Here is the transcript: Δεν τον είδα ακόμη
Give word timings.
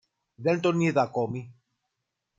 Δεν 0.35 0.59
τον 0.61 0.79
είδα 0.79 1.01
ακόμη 1.01 1.53